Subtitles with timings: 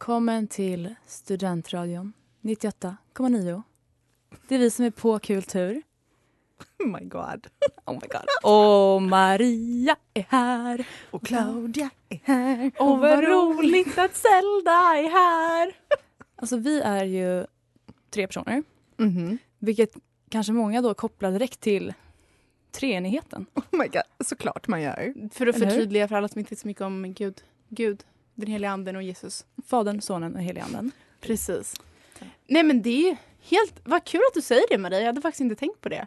[0.00, 3.62] Välkommen till Studentradion 98,9.
[4.48, 5.82] Det är vi som är på kultur.
[6.78, 7.46] Oh my god.
[7.84, 8.26] Oh my god.
[8.42, 10.86] Och Maria är här.
[11.10, 12.70] Och Claudia är här.
[12.78, 15.72] Och vad roligt att Zelda är här.
[16.36, 17.46] Alltså vi är ju
[18.10, 18.62] tre personer.
[18.96, 19.38] Mhm.
[19.58, 19.96] Vilket
[20.28, 21.94] kanske många då kopplar direkt till
[22.70, 23.46] treenigheten.
[23.54, 25.14] Oh my god, såklart man gör.
[25.32, 25.72] För att Eller hur?
[25.72, 27.42] förtydliga för alla som inte vet så mycket om Gud.
[27.68, 28.04] Gud,
[28.40, 29.46] den heliga anden och Jesus.
[29.66, 30.92] Fadern, sonen och heliga anden.
[31.20, 31.74] Precis.
[32.46, 35.40] Nej men det är helt, vad kul att du säger det Maria, jag hade faktiskt
[35.40, 36.06] inte tänkt på det.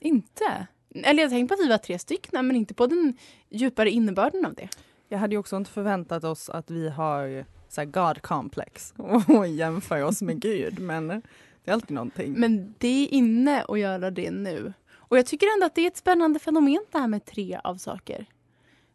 [0.00, 0.66] Inte?
[0.94, 3.14] Eller jag tänkte på att vi var tre stycken men inte på den
[3.48, 4.68] djupare innebörden av det.
[5.08, 8.94] Jag hade ju också inte förväntat oss att vi har så här God complex
[9.38, 12.32] och jämför oss med Gud, men det är alltid någonting.
[12.32, 14.72] Men det är inne att göra det nu.
[14.88, 17.76] Och jag tycker ändå att det är ett spännande fenomen det här med tre av
[17.76, 18.26] saker.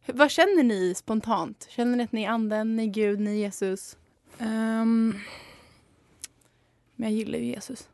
[0.02, 1.68] Hur- Vad känner ni spontant?
[1.70, 3.98] Känner ni att ni är anden, ni är Gud, ni är Jesus?
[4.38, 5.16] Ehm,
[6.96, 7.90] men jag gillar ju Jesus.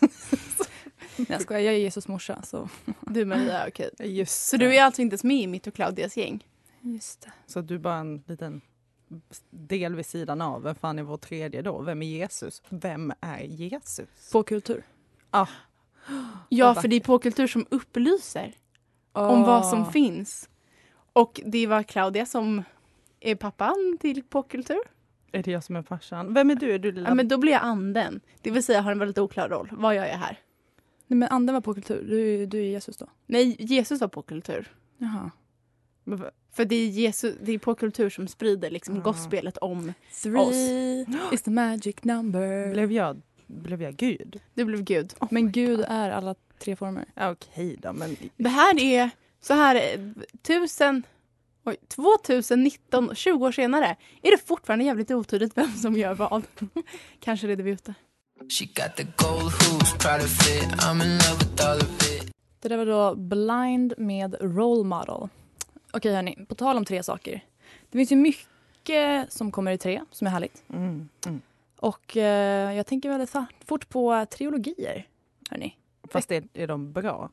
[1.16, 2.42] Nej, jag skojar, jag är Jesus morsa.
[2.42, 2.68] Så.
[3.00, 3.90] Du Maria, okej.
[3.98, 6.46] Just Så du är alltså inte ens med i mitt och Claudias gäng?
[6.80, 7.32] Just det.
[7.46, 8.60] Så du är bara en liten
[9.50, 10.62] del vid sidan av.
[10.62, 11.82] Vem fan är vår tredje då?
[11.82, 12.62] Vem är Jesus?
[12.68, 14.30] Vem är Jesus?
[14.32, 14.84] På kultur.
[15.30, 15.46] Ah,
[16.48, 18.54] Ja, för det är påkultur som upplyser
[19.12, 20.48] om vad som finns.
[21.16, 22.62] Och det var Claudia som
[23.20, 24.80] är pappan till påkultur.
[25.32, 26.34] är det jag som är farsan?
[26.34, 26.72] Vem är du?
[26.74, 27.08] Är du lilla?
[27.08, 28.20] Ja, men då blir jag anden.
[28.42, 29.68] Det vill säga har en väldigt oklar roll.
[29.72, 30.38] Vad gör jag här?
[31.06, 32.06] Nej, men anden var på kultur.
[32.08, 33.06] Du, du är Jesus då?
[33.26, 34.72] Nej, Jesus var påkultur.
[34.98, 35.30] Jaha.
[36.04, 39.00] Men För det är, Jesus, det är påkultur som sprider liksom Ah.
[39.00, 39.92] gospelet om
[40.22, 42.72] Three is the magic number.
[42.72, 44.40] Blev jag, blev jag Gud?
[44.54, 45.14] du blev Gud.
[45.30, 47.04] men Gud är alla tre former.
[47.14, 49.10] Ja, Okej då, men Det här är
[49.44, 50.00] så här eh,
[50.42, 51.06] tusen,
[51.64, 56.42] oj, 2019, 20 år senare, är det fortfarande jävligt otydligt vem som gör vad.
[57.20, 57.94] Kanske reder vi ut det.
[58.50, 60.64] She got the gold hoops, proud of it.
[60.64, 62.32] I'm in love with all of it.
[62.60, 65.28] Det där var då Blind med Role Model.
[65.92, 67.44] Okej hörni, på tal om tre saker.
[67.90, 70.62] Det finns ju mycket som kommer i tre, som är härligt.
[70.68, 71.40] mm, mm.
[71.76, 73.34] Och eh, jag tänker väldigt
[73.66, 75.08] fort på trilogier.
[75.50, 75.76] Hörni.
[76.08, 77.30] Fast är, är de bra?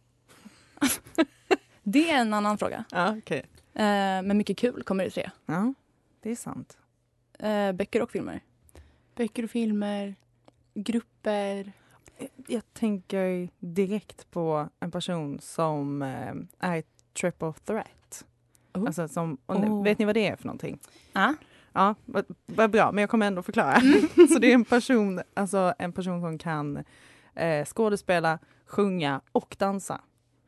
[1.83, 2.83] Det är en annan fråga.
[2.91, 3.45] Ja, okej.
[3.73, 3.83] Eh,
[4.23, 5.29] men mycket kul kommer i tre.
[5.45, 5.73] Ja,
[6.21, 6.77] det är sant.
[7.39, 8.39] Eh, böcker och filmer.
[9.15, 10.15] Böcker och filmer,
[10.73, 11.71] grupper.
[12.47, 16.83] Jag tänker direkt på en person som eh, är
[17.21, 18.25] triple threat.
[18.73, 18.85] Oh.
[18.85, 19.83] Alltså som, Oh.
[19.83, 20.79] Vet ni vad det är för någonting?
[21.13, 21.33] Ah.
[21.73, 23.81] Ja, vad, vad bra, men jag kommer ändå förklara.
[24.33, 26.83] Så det är en person, alltså en person som kan
[27.35, 30.01] eh, skådespela, sjunga och dansa.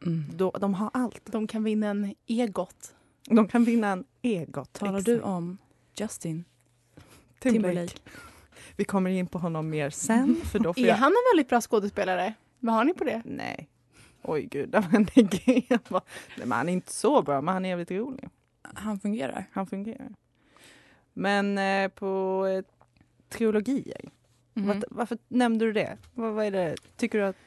[0.06, 0.24] Mm.
[0.36, 1.32] Då, de har allt.
[1.32, 2.96] De kan vinna en egot.
[3.30, 4.74] De kan vinna en egot.
[4.74, 5.06] Talar exakt.
[5.06, 5.58] du om
[5.96, 6.44] Justin
[7.40, 7.74] Timberlake.
[7.74, 8.00] Timberlake?
[8.76, 10.36] Vi kommer in på honom mer sen.
[10.44, 10.96] För då Är jag...
[10.96, 12.34] han en väldigt bra skådespelare?
[12.60, 13.22] Vad har ni på det?
[13.26, 13.70] Nej.
[14.22, 15.70] Oj gud, men det
[16.38, 18.30] men han är inte så bra, men han är jävligt rolig.
[18.62, 19.46] Han fungerar.
[19.52, 20.10] Han fungerar.
[21.14, 22.64] Men eh, på eh,
[23.30, 24.10] trilogier.
[24.54, 25.98] Vad- varför nämnde du det?
[26.14, 26.76] Vad, vad är det?
[26.98, 27.38] Tycker du att...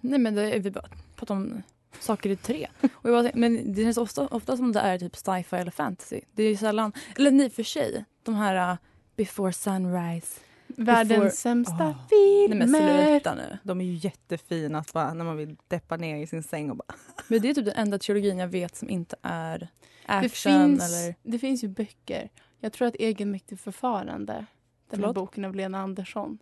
[0.00, 0.88] Nej men det, vi bara
[1.20, 1.62] pratar om
[2.00, 2.68] saker i tre.
[2.92, 6.20] Och jag bara, men det känns ofta, ofta som det är typ sci-fi eller fantasy.
[6.32, 8.78] Det är ju sällan, eller nej för sig, de här uh,
[9.16, 10.40] Before Sunrise.
[10.66, 11.84] Världens Before- sämsta.
[12.10, 13.06] Nej men filmer.
[13.06, 13.58] sluta nu.
[13.62, 16.76] De är ju jättefina att bara, när man vill deppa ner i sin säng och
[16.76, 16.94] bara...
[17.28, 19.68] Men det är typ den enda trilogin jag vet som inte är
[20.06, 21.14] action Det finns, eller...
[21.22, 22.30] det finns ju böcker.
[22.60, 24.46] Jag tror att Egenmäktigt förfarande,
[24.90, 26.38] den här boken av Lena Andersson.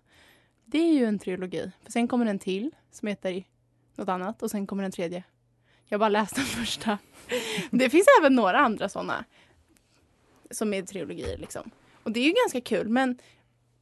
[0.65, 1.71] Det är ju en trilogi.
[1.85, 3.45] För sen kommer en till som heter
[3.99, 5.25] något annat och sen kommer en tredje.
[5.87, 6.99] Jag bara läst den första.
[7.71, 9.25] Det finns även några andra sådana
[10.51, 11.71] som är trilogier liksom.
[12.03, 13.19] Och det är ju ganska kul men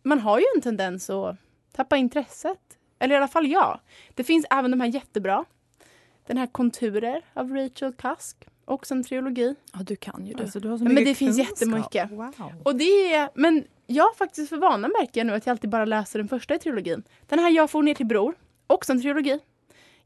[0.03, 1.37] man har ju en tendens att
[1.73, 2.59] tappa intresset.
[2.99, 3.81] Eller i alla fall jag.
[4.15, 5.45] Det finns även de här jättebra.
[6.27, 8.37] Den här Konturer av Rachel Cusk.
[8.65, 9.55] Också en trilogi.
[9.73, 10.43] Ja, du kan ju du.
[10.43, 11.61] Alltså, du har så Men mycket det finns kunskap.
[11.61, 12.11] jättemycket.
[12.11, 12.63] Wow.
[12.65, 15.71] Och det är, men jag har faktiskt för vana märker jag nu att jag alltid
[15.71, 17.03] bara läser den första i trilogin.
[17.27, 18.35] Den här Jag får ner till bror,
[18.67, 19.41] också en trilogi.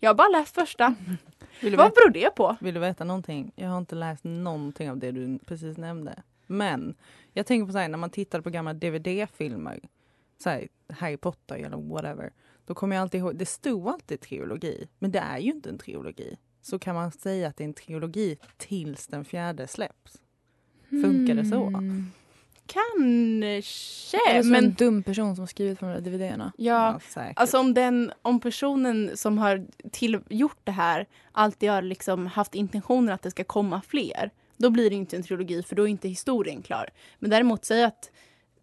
[0.00, 0.94] Jag har bara läst första.
[1.62, 2.56] Vad veta, beror det på?
[2.60, 3.52] vill du veta någonting?
[3.56, 6.22] Jag har inte läst någonting av det du precis nämnde.
[6.46, 6.94] Men
[7.32, 9.80] jag tänker på så här, när man tittar på gamla DVD-filmer,
[10.38, 12.32] så här, Harry Potter eller whatever.
[12.66, 15.78] Då kommer jag alltid ihåg, det stod alltid trilogi, men det är ju inte en
[15.78, 16.36] trilogi.
[16.62, 20.20] Så kan man säga att det är en trilogi tills den fjärde släpps.
[20.88, 21.66] Funkar det så?
[21.66, 22.06] Mm.
[22.72, 24.18] Kanske.
[24.30, 26.52] Eller så men en dum person som har skrivit på de där DVD-erna.
[26.56, 27.38] ja, säkert.
[27.38, 32.54] alltså om, den, om personen som har till, gjort det här alltid har liksom haft
[32.54, 34.30] intentionen att det ska komma fler.
[34.56, 36.88] Då blir det inte en trilogi för då är inte historien klar.
[37.18, 38.10] Men däremot säga att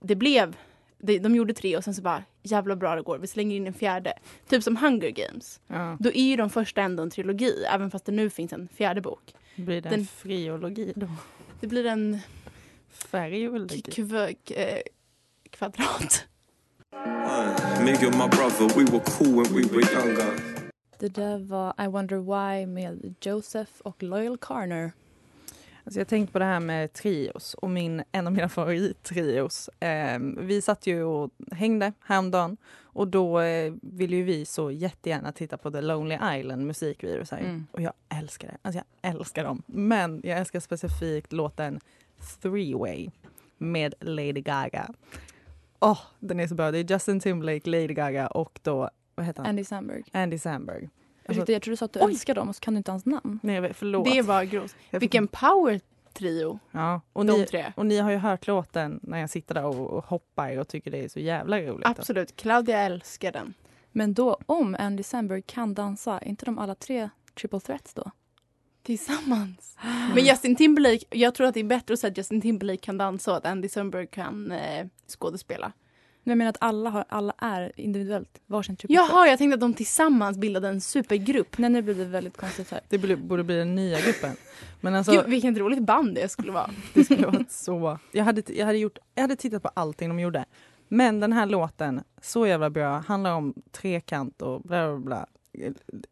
[0.01, 0.55] det blev
[0.99, 3.67] de, de gjorde tre och sen så bara jävla bra det går, vi slänger in
[3.67, 4.13] en fjärde.
[4.49, 5.59] Typ som Hunger Games.
[5.67, 8.67] ja, Då är ju de första ändå en trilogi, även fast det nu finns en
[8.75, 9.33] fjärde bok.
[9.55, 11.07] blir det den- en friologi då?
[11.59, 12.19] Det blir en
[12.89, 13.81] Färgologi?
[13.81, 14.81] kv- eh,
[15.49, 16.25] kvadrat.
[20.99, 24.91] Det där var I wonder why med Joseph och Loyal Carner.
[25.83, 29.69] Alltså jag tänkte på det här med trios och min, en av mina favorittrios.
[29.79, 35.31] Eh, vi satt ju och hängde häromdagen och då eh, ville ju vi så jättegärna
[35.31, 37.23] titta på The Lonely Island musikvideo.
[37.31, 37.67] Mm.
[37.71, 38.57] Och jag älskar det.
[38.61, 39.63] Alltså jag älskar dem.
[39.65, 41.79] Men jag älskar specifikt låten
[42.41, 43.09] Three Way
[43.57, 44.89] med Lady Gaga.
[45.79, 46.71] Åh, den är så bra.
[46.71, 49.49] Det är Justin Timberlake, Lady Gaga och då, vad heter han?
[49.49, 50.03] Andy Samberg.
[50.11, 50.89] Andy Samberg.
[51.29, 52.11] Ursäkta, jag trodde du sa att du Oj.
[52.11, 53.39] älskar dem och så kan du inte hans namn.
[53.43, 54.05] Nej, vet, förlåt.
[54.13, 54.75] Det var grovt.
[54.91, 55.79] Vilken power
[56.13, 57.73] trio, Ja, och de ni, tre.
[57.75, 60.91] Och ni har ju hört låten när jag sitter där och, och hoppar och tycker
[60.91, 61.87] det är så jävla roligt.
[61.87, 63.53] Absolut, Claudia älskar den.
[63.91, 67.09] Men då, om Andy Samberg kan dansa, är inte de alla tre
[67.39, 68.11] triple threats då?
[68.87, 69.77] Tillsammans.
[70.15, 72.97] Men Justin Timberlake, jag tror att det är bättre att säga att Justin Timberlake kan
[72.97, 75.71] dansa och att Andy Samberg kan eh, skådespela.
[76.23, 78.91] Men jag menar att alla, har, alla är individuellt varsin threat.
[78.91, 81.57] Jaha, jag tänkte att de tillsammans bildade en supergrupp.
[81.57, 82.81] Nej, nu blir det väldigt konstigt här.
[82.89, 84.35] Det borde, borde bli den nya gruppen.
[84.81, 86.69] Men alltså, Gud, vilket roligt band det skulle vara.
[86.93, 87.99] det skulle vara så...
[88.11, 90.45] Jag hade, jag, hade gjort, jag hade tittat på allting de gjorde.
[90.87, 95.27] Men den här låten, så jävla bra, handlar om trekant och bla bla bla.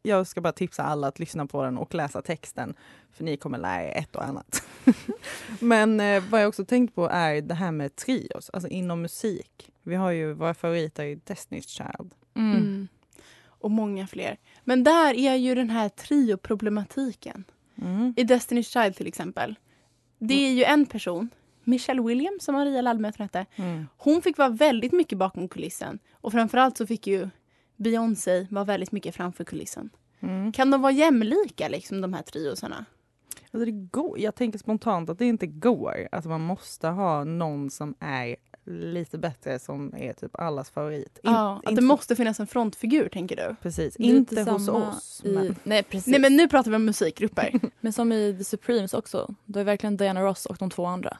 [0.01, 2.74] Jag ska bara tipsa alla att lyssna på den och läsa texten.
[3.12, 4.68] För ni kommer lära er ett och annat.
[5.59, 9.71] Men eh, vad jag också tänkt på är det här med trios, alltså inom musik.
[9.83, 12.12] Vi har ju våra favoriter i Destiny's Child.
[12.36, 12.57] Mm.
[12.57, 12.88] Mm.
[13.47, 14.38] Och många fler.
[14.63, 17.44] Men där är ju den här trio-problematiken.
[17.81, 18.13] Mm.
[18.18, 19.56] I Destiny's Child till exempel.
[20.19, 21.30] Det är ju en person,
[21.63, 23.45] Michelle Williams som Maria Ladumöter hette.
[23.56, 23.88] Mm.
[23.97, 25.99] Hon fick vara väldigt mycket bakom kulissen.
[26.14, 27.30] Och framförallt så fick ju
[27.75, 29.89] Beyoncé vara väldigt mycket framför kulissen.
[30.19, 30.51] Mm.
[30.51, 32.85] Kan de vara jämlika liksom de här triosarna?
[33.51, 36.07] Alltså det går, jag tänker spontant att det inte går.
[36.11, 38.35] Att man måste ha någon som är
[38.67, 41.19] lite bättre som är typ allas favorit.
[41.23, 43.55] In- Ja, att inte det måste finnas en frontfigur tänker du?
[43.61, 45.21] Precis, Lite inte hos oss.
[45.25, 46.07] I, Men, Nej, precis.
[46.07, 47.59] Nej men nu pratar vi om musikgrupper.
[47.81, 49.35] Men som i The Supremes också.
[49.45, 51.17] Då är verkligen Diana Ross och de två andra.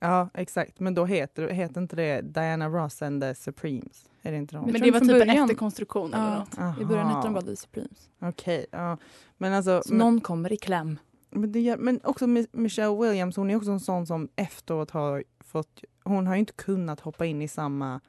[0.00, 0.80] ja, exakt.
[0.80, 4.04] Men då heter, heter inte det Diana Ross and the Supremes?
[4.26, 4.64] Är det inte de?
[4.64, 6.80] Men det var typ en början- efterkonstruktion eller Ja, något.
[6.80, 7.34] I början hette de Aha.
[7.34, 8.10] bara The Supremes.
[8.20, 8.98] Okej, ja.
[9.38, 10.98] Men alltså, Så men, någon kommer i kläm.
[11.30, 14.90] men, det, gör- men också Mi- Michelle Williams, hon är också en sån som efteråt
[14.90, 18.00] har fått, hon har ju inte kunnat hoppa in i samma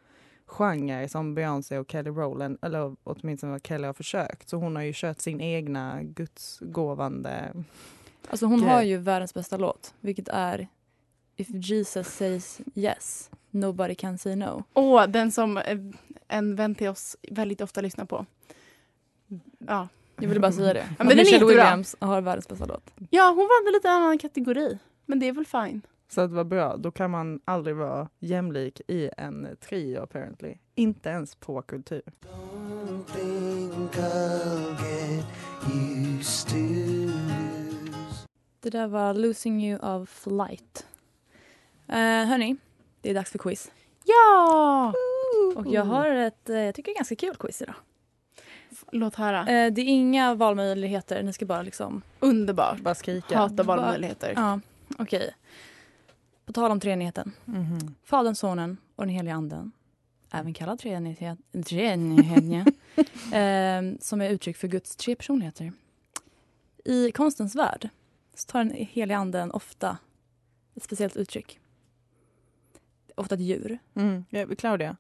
[0.46, 4.50] genre som Beyoncé och Kelly Rowland, eller åtminstone vad Kelly har försökt.
[4.50, 7.54] Så hon har ju kört sin egna gudsgåvande
[8.30, 9.94] Alltså hon har ju världens bästa låt.
[10.02, 10.68] Vilket är
[11.38, 14.64] If Jesus says yes, nobody can say no.
[14.74, 15.78] Åh, den som eh,
[16.28, 18.26] en vän till oss väldigt ofta lyssnar på.
[19.58, 19.88] Ja,
[20.20, 20.86] Jag ville bara säga det.
[20.98, 21.46] men den är Michelle.
[21.46, 22.92] Williams har världens bästa låt.
[23.10, 24.78] ja hon valde lite annan kategori.
[25.06, 25.82] Men det är väl fine.
[26.10, 30.56] Så att vad bra, då kan man aldrig vara jämlik i en trio apparently.
[30.76, 32.02] Inte ens på kultur.
[38.60, 40.86] Det där var Losing You of Flight.
[41.90, 42.56] Uh, hörni,
[43.02, 43.72] det är dags för quiz.
[44.04, 44.94] Ja!
[45.56, 47.76] Och jag har ett, eh, jag tycker ganska kul quiz idag.
[48.92, 49.40] Låt höra.
[49.40, 52.02] Eh, Det är inga valmöjligheter, ni ska bara liksom...
[52.20, 52.80] Underbart.
[52.80, 53.50] Bara skrika.
[53.50, 54.34] Bara- valmöjligheter.
[54.36, 54.60] Ja,
[55.00, 55.36] okej.
[56.46, 57.32] På tal om treenigheten.
[57.46, 57.96] Mhm.
[58.04, 59.72] Fadern, Sonen och den heliga Anden,
[60.32, 62.68] även kallad treenighet, treenighet
[63.34, 65.72] eh, som är uttryck för Guds tre personligheter.
[66.86, 67.90] I konstens värld
[68.36, 69.98] så tar den heliga Anden ofta
[70.76, 71.60] ett speciellt uttryck.
[73.16, 73.80] Ofta ett djur.
[73.96, 74.26] Mm.
[74.30, 74.98] Ja, Claudia.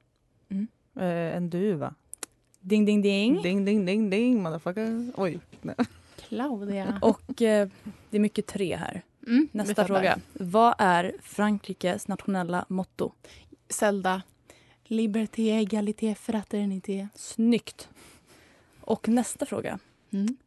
[0.50, 0.68] Mm.
[0.96, 1.96] Eh, en duva.
[2.60, 3.42] Ding, ding, ding.
[3.42, 5.12] Ding, ding, ding, ding, motherfucker.
[5.16, 5.40] Oj.
[5.62, 5.76] Nej.
[6.16, 7.00] Claudia.
[7.02, 7.68] Och eh,
[8.10, 9.02] det är mycket tre här.
[9.28, 10.20] Mm, Nästa fråga.
[10.34, 13.12] Vad är Frankrikes nationella motto?
[13.70, 14.22] Zelda.
[14.84, 17.08] Liberté, égalité, fraternité.
[17.16, 17.90] Snyggt.
[18.82, 19.80] Och nästa fråga.
[20.12, 20.38] Mm.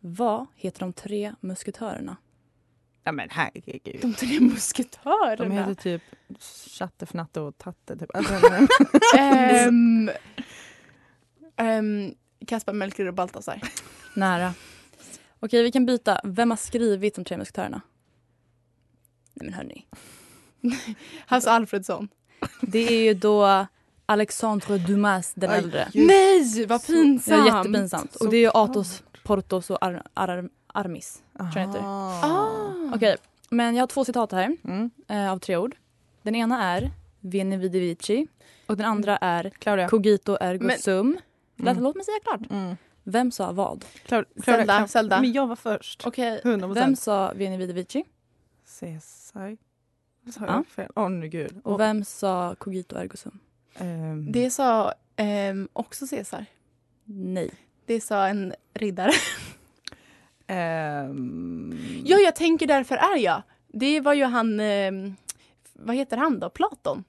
[0.00, 2.16] Vad heter de tre musketörerna?
[3.04, 3.98] Ja men herregud.
[4.02, 5.36] De tre musketörerna.
[5.36, 6.02] De heter typ
[6.78, 7.96] Chatte, Fnatte och Tatte.
[7.98, 8.10] Typ.
[8.16, 8.34] Alltså,
[9.18, 10.10] Ehm,
[11.56, 12.14] ehm,
[12.46, 13.60] Kaspar, Melker och Baltasar.
[14.16, 14.54] Nära.
[15.40, 16.20] Okej, vi kan byta.
[16.24, 17.80] Vem har skrivit de tre musketörerna?
[19.34, 19.86] Nej men hörni.
[21.26, 22.08] Hasse Alfredsson.
[22.60, 23.66] Det är ju då
[24.06, 25.88] Alexandre Dumas den Aj, äldre.
[25.92, 27.46] Just Nej, vad Det är pinsamt.
[27.46, 28.16] jättepinsamt.
[28.16, 31.22] Och det är ju Athos, Portos och Ar- Ar- Armis.
[31.38, 31.80] Tror jag inte.
[31.80, 32.90] Ah.
[32.94, 33.16] Okej,
[33.50, 34.90] men jag har två citat här Mm.
[35.08, 35.76] eh, av tre ord.
[36.22, 38.26] Den ena är Veni vidi vici
[38.66, 39.88] och den andra är Claudia.
[39.88, 41.18] Cogito ergo Men- sum.
[41.56, 41.82] Låt, Mm.
[41.82, 42.50] låt mig säga klart.
[42.50, 42.76] Mm.
[43.04, 43.84] Vem sa vad?
[44.44, 44.86] Zelda.
[44.88, 45.20] Zelda.
[45.20, 46.06] Men jag var först.
[46.06, 46.74] Okej, 100%.
[46.74, 48.04] Vem sa Veni vidi vici?
[48.64, 49.56] Cesar.
[50.32, 50.52] Sa Ja.
[50.54, 50.90] jag fel?
[50.96, 51.60] Åh nu gud.
[51.64, 53.38] Och vem sa Cogito ergo sum?
[53.74, 56.44] Ehm, det sa ehm, också Caesar.
[57.04, 57.50] Nej.
[57.86, 59.10] Det sa en riddare.
[60.52, 63.42] ehm, Ja, jag tänker därför är jag.
[63.68, 65.16] Det var ju han, ehm,
[65.72, 66.50] vad heter han då?
[66.50, 67.04] Platon?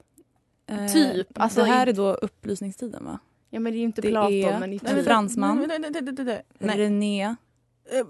[0.66, 3.18] Eh, Typ, alltså det här är då upplysningstiden va?
[3.50, 5.64] Ja men det är ju inte Det Platon är men i en fransman.
[5.68, 6.78] Nej, nej, nej, nej.
[6.78, 7.22] René.
[7.24, 8.06] Eh,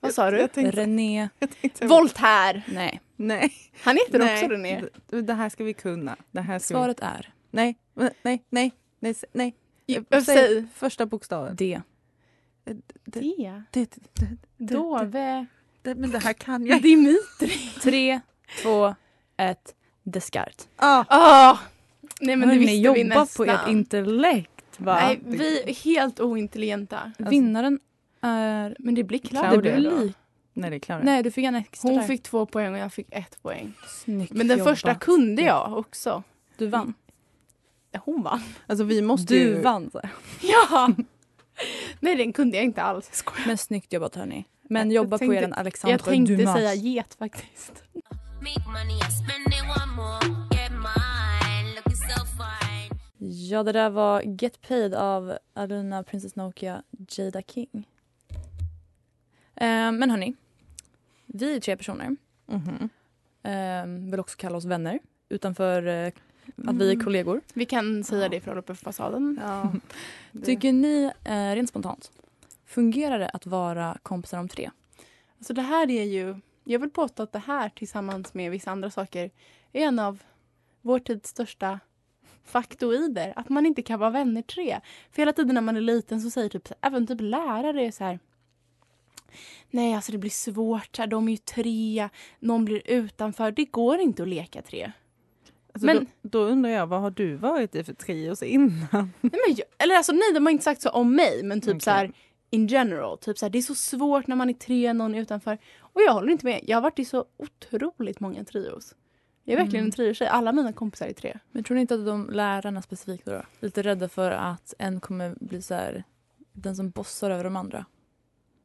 [0.00, 0.48] Vad sa du?
[0.48, 1.28] Tänkte, René.
[1.60, 2.62] tänkte, Voltaire!
[2.68, 3.00] Nej.
[3.16, 3.52] Nej.
[3.82, 4.34] Han heter nej.
[4.34, 4.84] också René.
[5.06, 6.16] Det, det här ska vi kunna.
[6.30, 7.46] Det här ska Svaret är vi.
[7.50, 8.72] Nej, nej, nej, nej,
[9.32, 9.54] nej.
[9.86, 10.04] nej.
[10.10, 10.66] Eh, säg.
[10.74, 11.56] Första bokstaven.
[11.56, 11.80] D.
[12.66, 13.62] Det, det, Det.
[13.70, 15.46] det, det, det, Dove.
[15.82, 16.82] det, men det här kan jag.
[16.82, 17.70] Dimitri.
[17.82, 18.20] Tre,
[18.62, 18.94] två,
[19.36, 19.74] ett.
[20.02, 20.68] Descartes.
[20.76, 21.58] Ah, Ah!
[22.20, 23.46] Nej men det Hörni, visste jobba vi nästan.
[23.46, 24.94] på ert intellekt va?
[24.94, 27.12] Nej, vi är helt ointelligenta.
[27.18, 27.80] Vinnaren
[28.20, 28.76] är...
[28.78, 29.98] Men det blir Det Claudia blir då.
[29.98, 30.16] lik.
[30.52, 31.04] nej, det är Claudia.
[31.04, 32.06] Nej, du fick en extra Hon där.
[32.06, 33.72] fick två poäng och jag fick ett poäng.
[33.88, 34.72] Snyggt Men den jobbat.
[34.74, 36.22] första kunde jag också.
[36.56, 36.94] Du vann.
[38.04, 38.42] Hon vann.
[38.66, 39.60] Alltså vi måste Du ju...
[39.60, 39.90] vann.
[40.42, 40.88] Ja!
[42.00, 43.06] Nej den kunde jag inte alls.
[43.10, 43.46] Jag skojar.
[43.46, 44.44] Men snyggt jobbat hörni.
[44.62, 46.54] Men Jag jobba på tänkte- er en Alexandre Jag tänkte Dumas.
[46.56, 47.82] säga get faktiskt.
[53.18, 56.82] Ja, det där var Get Paid av Alina Princess Nokia
[57.18, 57.88] Jada King.
[59.54, 60.34] Eh, men hörni,
[61.26, 62.16] vi är tre personer.
[62.46, 62.88] Mhm.
[63.42, 64.98] Eh, vill också kalla oss vänner
[65.28, 66.12] utanför eh,
[66.66, 67.40] att vi är kollegor.
[67.54, 69.40] Vi kan säga det från uppe på fasaden.
[69.42, 69.72] Ja.
[70.44, 72.12] Tycker ni, eh, rent spontant,
[72.66, 74.70] fungerar det att vara kompisar om tre?
[75.38, 78.90] Alltså det här är ju, jag vill påstå att det här tillsammans med vissa andra
[78.90, 79.30] saker
[79.72, 80.22] är en av
[80.82, 81.80] vår tids största
[82.44, 83.32] faktoider.
[83.36, 84.80] Att man inte kan vara vänner tre.
[85.10, 88.18] För hela tiden när man är liten så säger typ, även typ lärare så här.
[89.70, 90.98] Nej, alltså det blir svårt.
[91.08, 92.08] De är ju tre.
[92.40, 93.50] Någon blir utanför.
[93.50, 94.92] Det går inte att leka tre.
[95.76, 98.78] Alltså, Men- då, då undrar jag, vad har du varit i för trios innan?
[98.92, 101.42] Nej, men jag, eller alltså nej, de har inte sagt så om mig.
[101.42, 101.80] Men typ Okej.
[101.80, 102.12] så här
[102.50, 103.18] in general.
[103.18, 105.58] Typ så här, det är så svårt när man är tre, någon är utanför.
[105.78, 106.60] Och jag håller inte med.
[106.66, 108.94] Jag har varit i så otroligt många trios.
[109.44, 109.86] Jag är verkligen Mm.
[109.88, 110.28] en triotjej.
[110.28, 111.38] Alla mina kompisar är tre.
[111.52, 115.34] Men tror ni inte att de lärarna specifikt då, lite rädda för att en kommer
[115.40, 116.04] bli så här,
[116.52, 117.84] den som bossar över de andra?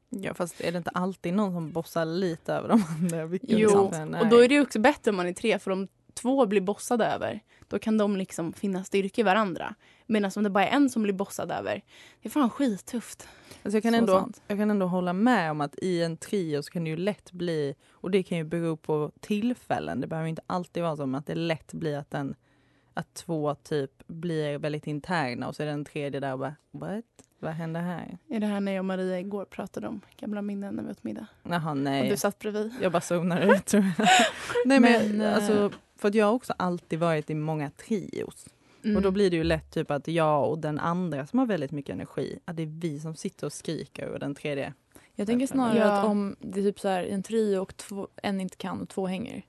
[0.10, 3.38] Ja fast är det inte alltid någon som bossar lite över de andra?
[3.42, 4.22] Jo, nej.
[4.22, 5.60] och då är det ju också bättre om man är tre.
[5.60, 9.76] För om två blir bossade över, då kan de liksom finna styrka i varandra.
[10.06, 11.82] Medan om det bara är en som blir bossad över,
[12.22, 13.28] det är fan skittufft.
[13.64, 14.42] Alltså jag, kan Så ändå, sant.
[14.48, 17.32] jag kan ändå hålla med om att i en trio så kan det ju lätt
[17.32, 21.26] bli, och det kan ju bero på tillfällen, det behöver inte alltid vara som att
[21.26, 22.36] det lätt blir att, en,
[22.94, 27.06] att två typ blir väldigt interna och så är den tredje där och bara what?
[27.40, 28.18] Vad händer här?
[28.30, 31.04] Är det här när jag och Maria igår pratade om gamla minnen när vi åt
[31.04, 31.28] middag?
[31.44, 32.74] Jaha Och nej, du satt bredvid.
[32.82, 34.08] jag bara zonar ut tror jag.
[34.66, 35.72] nej men, Men, eh, alltså,
[36.02, 38.48] för att jag har också alltid varit i många trios.
[38.84, 38.96] Mm.
[38.96, 41.72] Och då blir det ju lätt typ att jag och den andra som har väldigt
[41.72, 44.74] mycket energi, att det är vi som sitter och skriker och den tredje
[45.16, 45.92] Jag tänker snarare Ja.
[45.92, 48.90] att om det är typ så här en trio och två, en inte kan och
[48.90, 49.46] två hänger.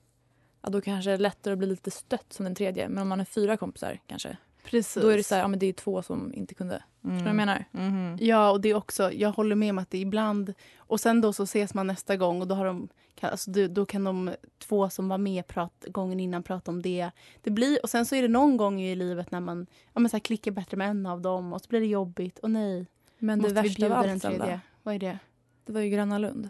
[0.61, 2.89] ja, då kanske det är lättare att bli lite stött som den tredje.
[2.89, 5.03] Men om man är fyra kompisar kanske, Precis.
[5.03, 6.83] då är det så här, ja men det är två som inte kunde.
[7.01, 7.65] Förstår du vad jag menar?
[7.71, 8.17] Mhm.
[8.21, 11.33] Ja, och det är också, jag håller med om att det ibland, och sen då
[11.33, 14.89] så ses man nästa gång och då har de, kan, alltså då, kan de två
[14.89, 17.11] som var med prat, gången innan prata om det.
[17.41, 20.09] det blir, och sen så är det någon gång i livet när man ja, men
[20.09, 22.39] så här, klickar bättre med en av dem och så blir det jobbigt.
[22.39, 22.85] Och nej,
[23.19, 24.59] Men måste det vi värsta bjuda av den tredje?
[24.83, 25.19] Vad är det?
[25.65, 26.49] det var ju Gröna Lund.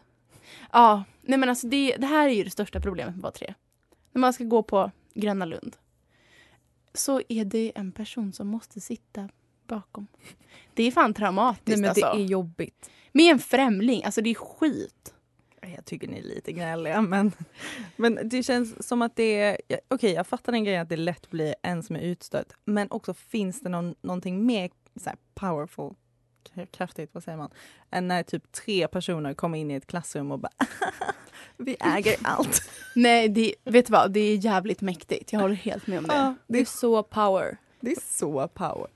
[0.72, 3.54] Ja, nej men alltså det, det här är ju det största problemet med vara tre.
[4.12, 5.76] När man ska gå på Gröna Lund
[6.94, 9.30] så är det en person som måste sitta
[9.68, 10.08] bakom.
[10.74, 12.06] Det är fan traumatiskt Nej men alltså.
[12.06, 12.90] det är jobbigt.
[13.12, 15.14] Med en främling, alltså det är skit.
[15.76, 17.32] Jag tycker ni är lite gnälliga men,
[17.96, 19.58] men det känns som att det är,
[19.88, 23.14] okej jag fattar den grejen att det lätt blir en som är utstött men också
[23.14, 25.96] finns det någon, någonting mer så här, powerful,
[26.72, 27.50] kraftigt, vad säger man,
[27.92, 30.52] än när typ tre personer kommer in i ett klassrum och bara
[31.58, 32.62] vi äger allt.
[32.96, 34.12] Nej, det, vet du vad?
[34.12, 35.34] Det är jävligt mäktigt.
[35.34, 36.16] Jag håller helt med om det.
[36.16, 37.58] Ja, Det är så power.
[37.80, 38.88] det är så power.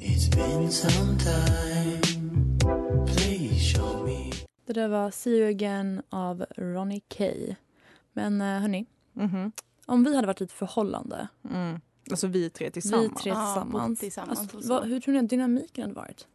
[0.00, 2.00] It's been some time.
[3.06, 4.32] Please show me.
[4.66, 7.24] Det där var See You Again av Ronnie K.
[8.12, 9.52] Men eh, hörni, Mhm.
[9.86, 11.80] om vi hade varit i ett förhållande, Mm.
[12.10, 13.10] Alltså vi tre tillsammans.
[13.10, 16.26] vi tre Ja, tillsammans, bott tillsammans alltså, vad, hur tror ni att dynamiken hade varit?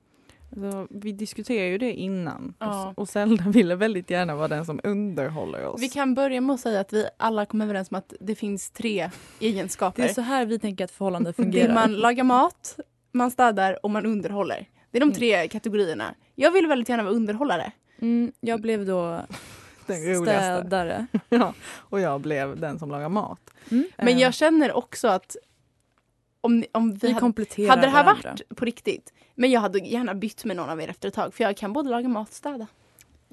[0.56, 2.94] Alltså, vi diskuterade ju det innan Ja.
[2.98, 5.82] och, Zelda ville väldigt gärna vara den som underhåller oss.
[5.82, 8.72] Vi kan börja med att säga att vi alla kommer överens om att det finns
[8.72, 9.10] tre
[9.40, 10.04] egenskaper.
[10.04, 11.74] Det är så här vi tänker att förhållande Det är fungerar.
[11.74, 12.80] man lagar mat,
[13.12, 14.68] man städar och man underhåller.
[14.92, 15.16] Det är de Mm.
[15.16, 16.16] tre kategorierna.
[16.36, 17.72] Jag vill väldigt gärna vara underhållare.
[18.02, 19.22] Mm, jag blev då
[20.24, 21.08] städare.
[21.30, 23.40] Ja, och jag blev den som lagar mat.
[23.72, 23.88] Mm.
[23.98, 25.36] Men Eh, jag känner också att
[26.42, 28.30] om, om vi, Vi hade, kompletterar hade det här varandra.
[28.30, 31.34] varit på riktigt, men jag hade gärna bytt med någon av er efter ett tag.
[31.34, 32.68] För jag kan både laga mat och städa.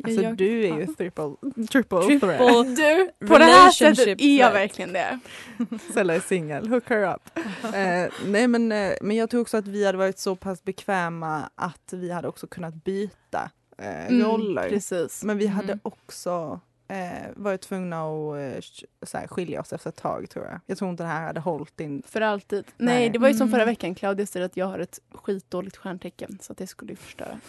[0.04, 1.34] Alltså jag- du är ju triple,
[1.70, 2.76] triple, Triple threat.
[2.76, 5.18] Du, på det här sättet är jag verkligen det.
[5.94, 7.38] Sella är singel, hook her up.
[7.74, 11.50] eh, nej men, eh, men jag tror också att vi hade varit så pass bekväma
[11.54, 14.68] att vi hade också kunnat byta eh, Mm, roller.
[14.68, 15.24] Precis.
[15.24, 15.80] Men vi hade Mhm.
[15.82, 20.44] också eh, varit tvungna att eh, sk- så här, skilja oss efter ett tag tror
[20.44, 20.60] jag.
[20.66, 22.02] Jag tror inte det här hade hållit in.
[22.06, 22.64] För alltid.
[22.76, 23.10] Nej, Nej.
[23.10, 23.52] det var ju som Mm.
[23.58, 23.94] förra veckan.
[23.94, 26.38] Claudia säger att jag har ett skitdåligt stjärntecken.
[26.42, 27.40] Så att det skulle ju förstöra.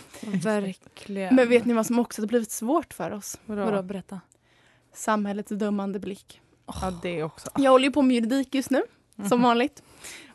[0.44, 1.36] Verkligen.
[1.36, 3.40] Men vet ni vad som också har blivit svårt för oss?
[3.46, 3.66] Vadå?
[3.66, 4.20] Vadå, berätta.
[4.94, 6.42] Samhällets dömande blick.
[6.66, 7.50] Ja det också.
[7.58, 8.84] Jag håller ju på med juridik just nu,
[9.30, 9.84] som vanligt.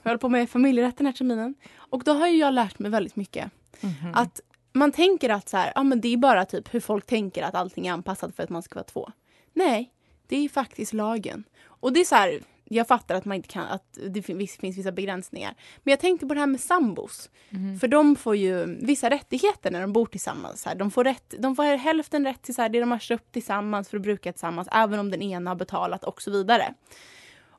[0.02, 1.54] Jag håller på med familjerätt den här terminen.
[1.76, 3.50] Och då har ju jag lärt mig väldigt mycket.
[3.80, 4.14] Mhm.
[4.14, 4.40] Att
[4.74, 7.54] man tänker att så här, ja, men det är bara typ hur folk tänker att
[7.54, 9.10] allting är anpassat för att man ska vara två.
[9.52, 9.92] Nej,
[10.28, 11.44] det är faktiskt lagen.
[11.66, 14.92] Och det är så här, jag fattar att man inte kan, att det finns vissa
[14.92, 15.54] begränsningar.
[15.82, 17.30] Men jag tänkte på det här med sambos.
[17.50, 17.78] Mhm.
[17.78, 20.62] För de får ju vissa rättigheter när de bor tillsammans.
[20.62, 22.98] Så här, de, får rätt, de får hälften rätt till så här, det de har
[22.98, 26.74] köpt tillsammans för att bruka tillsammans, även om den ena har betalat och så vidare.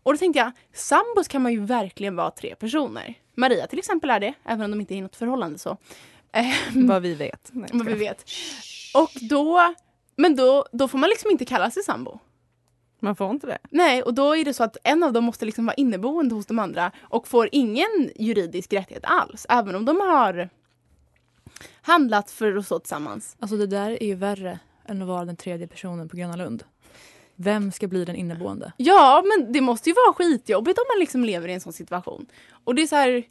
[0.04, 3.14] Och då tänkte jag, sambos kan man ju verkligen vara tre personer.
[3.36, 5.78] Maria till exempel är det, även om de inte är i något förhållande så.
[6.36, 7.50] Ehm, Vad vi vet.
[7.54, 8.26] Nej, vad vi vet.
[8.94, 9.74] Och då,
[10.16, 12.20] men då, då får man liksom inte kalla sig sambo.
[13.00, 13.58] Man får inte det.
[13.70, 16.46] Nej, och då är det så att en av dem måste liksom vara inneboende hos
[16.46, 20.50] de andra och får ingen juridisk rättighet alls, även om de har
[21.82, 23.36] handlat för och så tillsammans.
[23.40, 26.64] Alltså det där är ju värre än att vara den tredje personen på Gröna Lund.
[27.36, 28.74] Vem ska bli den inneboende?
[28.78, 32.26] Ja, men det måste ju vara skitjobbigt om man liksom lever i en sån situation.
[32.64, 33.24] Och det är så här,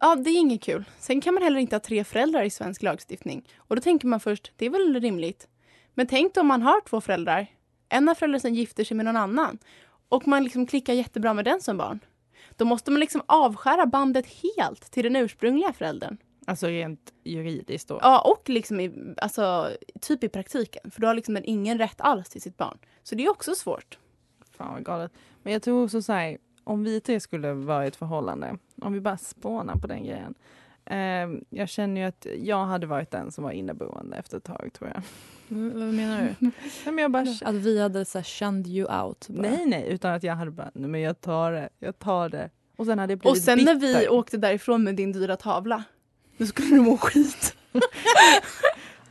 [0.00, 0.84] ja det är inget kul.
[0.98, 3.48] Sen kan man heller inte ha tre föräldrar i svensk lagstiftning.
[3.56, 5.48] Och då tänker man först, det är väl rimligt.
[5.94, 7.46] Men tänk då om man har två föräldrar.
[7.88, 9.58] En av föräldrarna sen gifter sig med någon annan.
[10.08, 12.00] Och man liksom klickar jättebra med den som barn.
[12.56, 16.16] Då måste man liksom avskära bandet helt till den ursprungliga föräldern.
[16.46, 17.98] Alltså rent juridiskt då.
[18.02, 20.90] Ja, och liksom i, alltså, typ i praktiken.
[20.90, 22.78] För då har liksom den ingen rätt alls till sitt barn.
[23.02, 23.98] Så det är också svårt.
[24.56, 25.12] Fan vad galet.
[25.42, 28.92] Men jag tror också så här, om vi tre skulle vara i ett förhållande, om
[28.92, 30.34] vi bara spånar på den grejen.
[30.84, 34.70] Eh, jag känner ju att jag hade varit den som var inneboende efter ett tag
[34.78, 35.02] tror jag.
[35.50, 36.34] Mm, vad menar du?
[36.84, 39.28] Nej, men jag bara, Att vi hade så här shunned you out?
[39.28, 39.42] Bara.
[39.42, 42.50] nej nej, utan att jag hade bara, nej men jag tar det, jag tar det.
[42.76, 44.12] Och sen hade jag blivit Och sen när vi bitter.
[44.12, 45.84] åkte därifrån med din dyra tavla,
[46.36, 47.56] då skulle du må skit.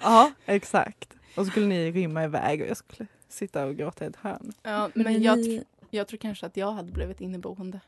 [0.01, 1.13] Ja, exakt.
[1.35, 4.53] Och så skulle ni rymma iväg och jag skulle sitta och gråta i ett hörn.
[4.63, 7.79] Ja, Men, men jag, ni, jag tror kanske att jag hade blivit inneboende.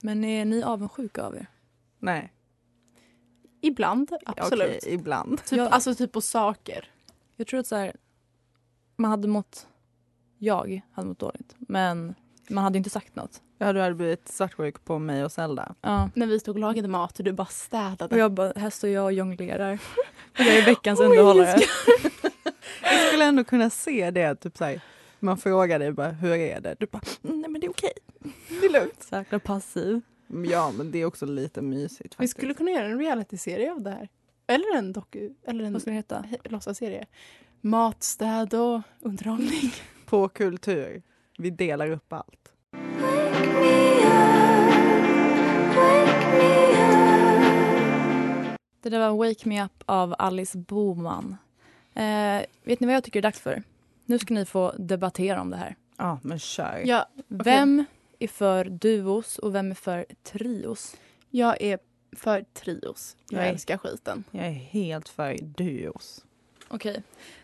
[0.00, 1.46] men är ni avundsjuka av er?
[1.98, 2.32] Nej,
[3.60, 4.76] Ibland, absolut.
[4.82, 5.44] okej, ibland.
[5.44, 5.68] Typ, Ja.
[5.68, 6.90] Alltså typ på saker.
[7.36, 7.96] Jag tror att så här,
[8.96, 9.66] man hade mått...
[10.38, 12.14] Jag hade mått dåligt, men
[12.50, 13.42] man hade inte sagt något.
[13.58, 15.74] Ja, du hade blivit svartsjuk på mig och Zelda.
[15.80, 16.10] Ja.
[16.14, 18.14] När vi stod och lagade mat och du bara städade.
[18.14, 19.78] Och jag bara, här står jag och jonglerar.
[20.38, 21.60] Jag är veckans underhållare.
[22.82, 24.80] Jag skulle ändå kunna se det, typ såhär,
[25.20, 26.76] Man frågar dig bara, hur är det?
[26.78, 27.92] Du bara, "Mm, nej men det är okej.
[28.60, 29.02] Det är lugnt.
[29.02, 30.00] Så jäkla passiv.
[30.50, 32.36] Ja, men det är också lite mysigt Vi faktiskt.
[32.36, 34.08] skulle kunna göra en realityserie av det här.
[34.46, 36.24] Eller en doku, eller en Vad ska det heta?
[36.30, 37.06] he- låtsasserie.
[37.60, 39.72] Mat, städ och underhållning.
[40.06, 41.02] På kultur.
[41.38, 42.52] Vi delar upp allt.
[48.80, 51.36] Det där var Wake Me Up av Alice Boman.
[51.94, 53.62] Eh, vet ni vad jag tycker är dags för?
[54.08, 55.76] Nu ska ni få debattera om det här.
[55.96, 56.82] Ja, men kör.
[56.86, 57.84] Ja, Vem
[58.18, 60.96] är för duos och vem är för trios?
[61.30, 61.78] jag är
[62.16, 63.16] för trios.
[63.30, 63.50] Jag Nej.
[63.50, 64.24] älskar skiten.
[64.30, 66.24] Jag är helt för duos.
[66.68, 67.02] Okej.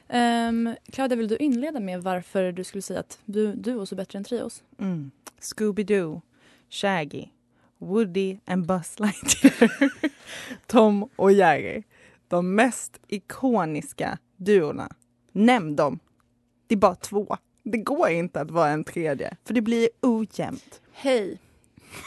[0.09, 4.19] Ehm, Claudia, vill du inleda med varför du skulle säga att du, duos är bättre
[4.19, 4.63] än trios?
[4.79, 5.11] Mm.
[5.41, 6.21] Scooby-Doo,
[6.71, 7.27] Shaggy,
[7.79, 9.93] Woody and Buzz Lightyear,
[10.67, 11.83] Tom och Jerry.
[12.29, 14.89] De mest ikoniska duorna.
[15.33, 15.99] Nämn dem.
[16.67, 17.37] Det är bara två.
[17.63, 20.81] Det går inte att vara en tredje, för det blir ojämnt.
[20.93, 21.39] Hej,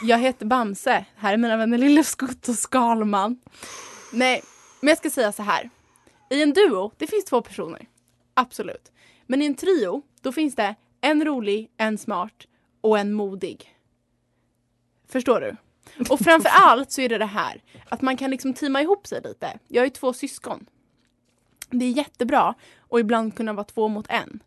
[0.02, 1.04] jag heter Bamse.
[1.16, 3.40] Här är mina vänner Lilleskutt och Skalman.
[4.12, 4.42] Nej,
[4.80, 5.70] men jag ska säga så här.
[6.30, 7.88] I en duo, det finns två personer.
[8.34, 8.92] Absolut.
[9.26, 12.46] Men i en trio, då finns det en rolig, en smart
[12.80, 13.74] och en modig.
[15.08, 15.56] Förstår du?
[16.10, 19.20] Och framför allt så är det det här att man kan liksom teama ihop sig
[19.24, 19.58] lite.
[19.68, 20.66] Jag är två syskon.
[21.70, 24.42] Det är jättebra och ibland kunna vara två mot en.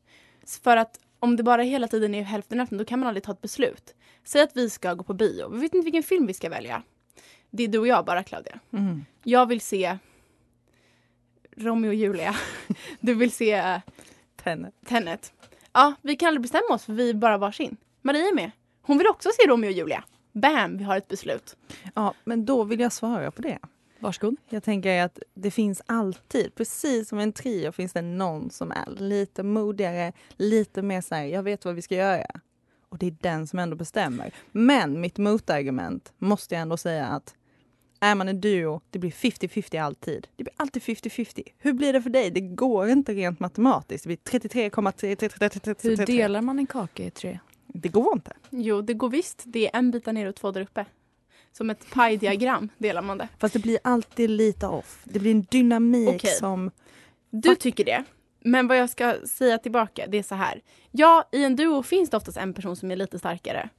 [0.64, 3.32] För att om det bara hela tiden är hälften hälften då kan man aldrig ta
[3.32, 3.96] ett beslut.
[4.24, 5.50] Säg att vi ska gå på bio.
[5.50, 6.84] Vi vet inte vilken film vi ska välja.
[7.50, 8.60] Det är du och jag bara Claudia.
[8.74, 9.06] Mm.
[9.24, 9.98] Jag vill se
[11.58, 12.36] Romeo och Julia.
[13.00, 13.82] Du vill se
[14.44, 14.74] Tenet.
[14.86, 15.34] Tenet.
[15.74, 17.78] Ja, vi kan aldrig bestämma oss för vi är bara varsin.
[18.02, 18.52] Maria är med.
[18.82, 20.04] Hon vill också se Romeo och Julia.
[20.32, 21.58] Bam, vi har ett beslut.
[21.96, 23.60] Ja, men då vill jag svara på det.
[24.02, 24.36] Varsågod.
[24.50, 28.86] Jag tänker att det finns alltid, precis som en trio, finns det någon som är
[28.96, 32.40] lite modigare, lite mer så här, jag vet vad vi ska göra.
[32.90, 34.34] Och det är den som ändå bestämmer.
[34.52, 37.36] Men mitt motargument måste jag ändå säga att
[38.00, 40.28] är man en duo, det blir 50-50 alltid.
[40.36, 41.44] Det blir alltid 50-50.
[41.58, 42.32] Hur blir det för dig?
[42.32, 44.04] Det går inte rent matematiskt.
[44.04, 45.98] Det blir 33,3...
[45.98, 47.40] Hur delar man en kaka i tre?
[47.68, 48.34] Det går inte.
[48.50, 49.44] Jo, det går visst.
[49.46, 50.86] Det är en bit där nere och två där uppe.
[51.52, 53.28] Som ett pie-diagram delar man det.
[53.40, 55.02] Fast det blir alltid lite off.
[55.04, 56.36] Det blir en dynamik Okej.
[56.36, 56.72] som...
[57.30, 58.04] Du tycker det.
[58.40, 60.62] Men vad jag ska säga tillbaka, det är så här.
[60.92, 63.70] Ja, i en duo finns det oftast en person som är lite starkare.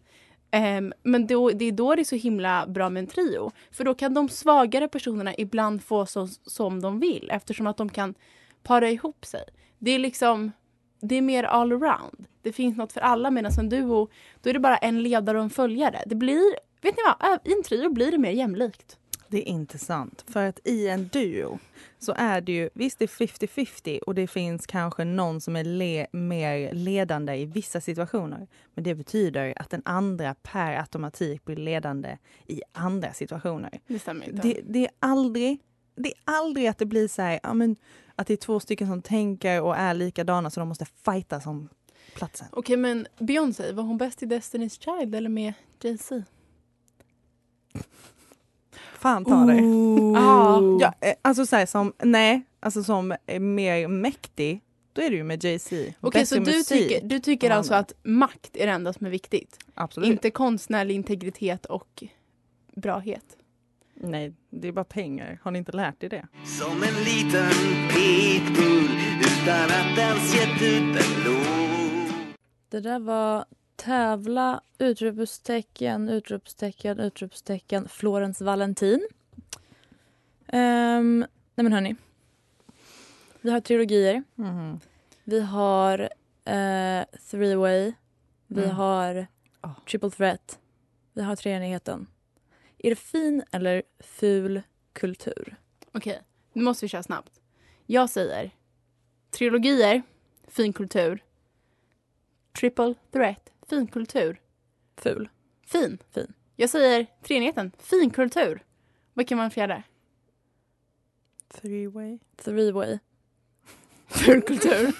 [0.51, 3.51] Ehm, men då, det är då det är så himla bra med en trio.
[3.71, 7.89] För då kan de svagare personerna ibland få så, som de vill eftersom att de
[7.89, 8.15] kan
[8.63, 9.45] para ihop sig.
[9.79, 10.53] Det är liksom,
[11.01, 12.27] det är mer all around.
[12.43, 14.09] Det finns något för alla medan en duo,
[14.43, 16.03] då är det bara en ledare och en följare.
[16.07, 16.45] Det blir,
[16.83, 18.99] vet ni vad, i en trio blir det mer jämlikt.
[19.29, 20.25] Det är inte sant.
[20.29, 21.59] För att i en duo
[21.99, 25.65] så är det ju, visst det är 50-50 och det finns kanske någon som är
[25.65, 28.49] le, mer ledande i vissa situationer.
[28.75, 33.81] Men det betyder att den andra per automatik blir ledande i andra situationer.
[33.87, 34.43] Det stämmer inte.
[34.43, 35.59] Det, det är aldrig
[35.95, 37.77] det är aldrig att det blir så här, ja, men,
[38.17, 41.69] att det är två stycken som tänker och är likadana så de måste fighta om
[42.15, 42.47] platsen.
[42.51, 46.23] Okej, men Beyoncé, var hon bäst i Destiny's Child eller med Jay-Z?
[48.99, 49.61] Fan ta dig.
[50.15, 50.61] Ja.
[50.81, 54.61] Ja, eh, alltså så här, som, nej, alltså som är mer mäktig,
[54.93, 55.93] då är det ju med Jay-Z.
[56.01, 59.59] Okej, så du tycker, du tycker alltså att makt är det enda som är viktigt?
[59.75, 60.11] Absolut.
[60.11, 62.05] Inte konstnärlig integritet och
[62.77, 63.37] brahet?
[63.95, 65.39] Nej, det är bara pengar.
[65.43, 66.27] Har ni inte lärt er det?
[66.45, 67.51] Som en liten
[67.89, 68.89] pitbull
[69.21, 72.27] utan att ens gett ut en låt
[72.69, 73.45] Det där var
[73.85, 79.09] tävla, utropstecken, utropstecken, utropstecken, Florens Valentin.
[80.53, 81.29] Um, nej
[81.65, 81.97] men hörni.
[83.41, 84.23] Vi har trilogier.
[84.35, 84.81] Mhm.
[85.25, 85.99] Vi har
[86.45, 87.93] eh, Three Way.
[88.47, 88.77] Vi Mm.
[88.77, 89.27] har
[89.63, 89.79] Oh.
[89.91, 90.59] Triple Threat.
[91.13, 92.07] Vi har treenigheten.
[92.79, 95.57] Är det fin eller ful kultur?
[95.93, 96.21] Okej,
[96.53, 97.41] nu måste vi köra snabbt.
[97.87, 98.51] Jag säger
[99.31, 100.03] trilogier,
[100.49, 101.25] fin kultur.
[102.61, 104.41] Triple threat, fin kultur.
[104.97, 105.29] Ful.
[105.67, 105.99] Fin.
[106.15, 106.33] Fin.
[106.57, 108.63] Jag säger treenigheten, fin kultur.
[109.15, 109.83] Vad kan man fjärde?
[111.55, 112.19] Three way.
[112.37, 112.99] Three Way.
[114.09, 114.93] Ful kultur.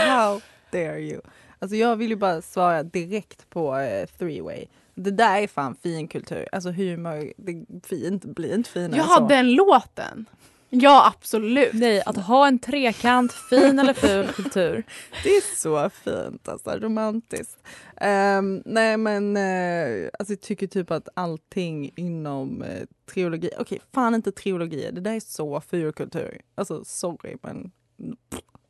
[0.08, 1.20] How dare you?
[1.58, 4.66] Alltså jag vill ju bara svara direkt på eh, three way.
[4.94, 6.48] Det där är fan fin kultur.
[6.52, 9.26] Alltså humor, det är fint, blir inte finare Jaha, så.
[9.26, 10.26] den låten.
[10.72, 11.70] Ja, absolut.
[11.72, 14.84] Nej, att ha en trekant, fin eller ful kultur.
[15.24, 17.58] Det är så fint, alltså romantiskt.
[17.96, 22.68] Ehm, nej men uh, alltså, jag tycker typ att allting inom uh,
[23.12, 26.40] trilogi, okej fan inte trilogier, det där är så ful kultur.
[26.54, 27.70] Alltså sorry men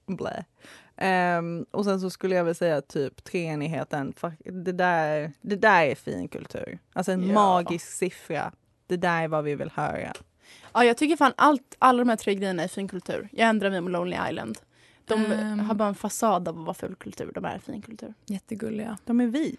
[0.17, 0.45] blä.
[0.97, 4.13] Ehm, och sen så skulle jag väl säga typ treenigheten.
[4.65, 6.79] Det, där, det där är fin kultur.
[6.93, 7.35] Alltså en Ja.
[7.35, 8.53] magisk siffra.
[8.87, 10.13] Det där är vad vi vill höra.
[10.73, 13.29] Ja, jag tycker fan allt, alla de här tre grejerna är fin kultur.
[13.33, 14.59] Jag ändrar mig om Lonely Island.
[15.05, 15.61] De Ehm.
[15.61, 17.33] har bara en fasad av att vara ful kultur.
[17.35, 18.15] De är fin kultur.
[18.27, 18.99] Jättegulliga.
[19.05, 19.57] De är vi.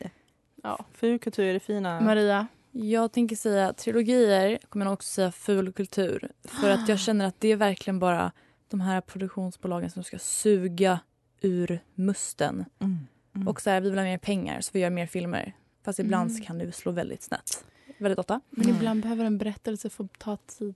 [0.64, 0.86] Ja.
[0.94, 2.02] Ful kultur är det fina.
[2.02, 2.48] Maria?
[2.72, 6.32] Jag tänker säga trilogier, kommer jag också säga ful kultur.
[6.44, 8.32] För att jag känner att det är verkligen bara
[8.70, 11.00] de här produktionsbolagen som ska suga
[11.42, 12.66] ur musten.
[12.80, 12.98] Mm.
[13.36, 13.48] Mm.
[13.48, 15.54] Och så här, vi vill ha mer pengar så vi gör mer filmer.
[15.86, 16.42] Fast ibland Mm.
[16.44, 17.66] kan det slå väldigt snett.
[18.02, 18.42] Väldigt ofta.
[18.50, 20.76] Men ibland behöver en berättelse få ta tid.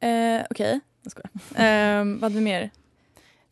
[0.00, 1.30] Eh, Okej, jag skojar.
[1.54, 2.70] Eh, vad hade vi mer?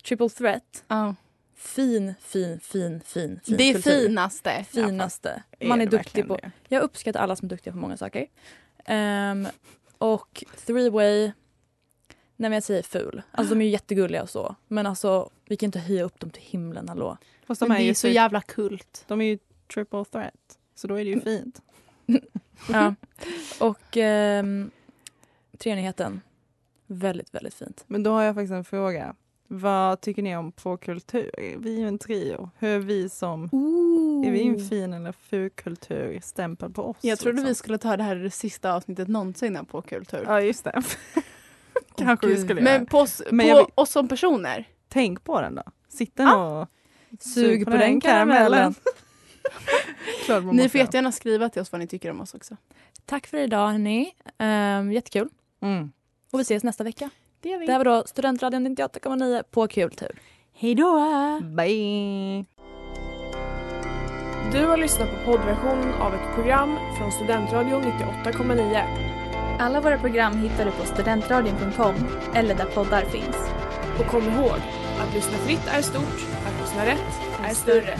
[0.07, 0.83] Triple threat.
[0.87, 1.15] Ja.
[1.55, 4.07] Fin, fin, fin, fin, fin Det är kultur.
[4.07, 4.65] finaste.
[4.69, 5.43] Finaste.
[5.59, 6.35] Är Man är det duktig på...
[6.35, 6.51] det?
[6.67, 8.27] Jag uppskattar alla som är duktiga på många saker.
[8.85, 9.47] Ehm,
[9.97, 11.21] och three way...
[12.35, 13.21] Nej men jag säger ful.
[13.31, 14.55] Alltså de är ju jättegulliga och så.
[14.67, 17.17] Men alltså vi kan inte höja upp dem till himlen, hallå.
[17.45, 19.03] Fast Men de är, det är ju så typ- jävla kult.
[19.07, 19.37] de är ju
[19.73, 20.57] triple threat.
[20.75, 21.61] Så då är det ju fint.
[22.71, 22.95] Ja.
[23.59, 24.71] Och um,
[25.57, 26.21] treenigheten.
[26.87, 27.83] Väldigt, väldigt fint.
[27.87, 29.15] Men då har jag faktiskt en fråga.
[29.47, 31.31] Vad tycker ni om på kultur?
[31.59, 32.49] Vi är ju en trio.
[32.59, 33.43] Hur är vi som...
[34.27, 36.97] Är vi en fin eller ful kultur stämpel på oss?
[37.01, 37.47] Jag trodde liksom?
[37.47, 40.23] vi skulle ta det här i det sista avsnittet någonsin av På kultur.
[40.27, 40.81] Ja, just det.
[41.97, 42.43] Kanske vi Gud.
[42.45, 42.85] skulle Men göra.
[42.85, 44.67] på, oss, Men på vill- oss som personer.
[44.87, 45.63] Tänk på den då.
[45.89, 46.61] Sitta Ah.
[46.61, 46.67] och
[47.19, 48.63] Sug på den karamellen.
[48.63, 48.75] Man
[50.51, 52.57] Ni får jättegärna skriva till oss vad ni tycker om oss också.
[53.05, 54.13] Tack för idag hörni.
[54.39, 55.29] Um, jättekul.
[55.61, 55.91] Mm.
[56.31, 57.09] Och vi ses nästa vecka.
[57.41, 57.65] Det gör vi.
[57.65, 60.19] Det här var då Studentradion 98,9 på Kultur.
[60.53, 60.99] Hej då!
[61.41, 62.45] Bye!
[64.51, 69.13] Du har lyssnat på poddversionen av ett program från Studentradion 98,9.
[69.59, 71.95] Alla våra program hittar du på studentradion.com
[72.35, 73.37] eller där poddar finns.
[73.99, 74.57] Och kom ihåg,
[74.99, 77.97] att lyssna fritt är stort, att lyssna rätt är större.